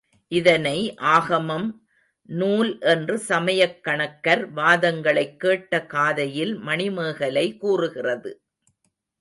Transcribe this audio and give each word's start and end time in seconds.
இதனை 0.27 0.95
ஆகமம், 0.95 1.67
நூல் 2.25 2.79
என்று 2.79 3.21
சமயக்கணக்கர் 3.29 4.49
வாதங்களைக் 4.55 5.39
கேட்ட 5.39 5.85
காதையில் 5.85 6.55
மணிமேகலை 6.55 7.57
கூறுகிறது. 7.57 8.41